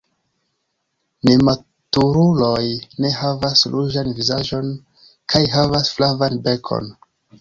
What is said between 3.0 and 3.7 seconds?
ne havas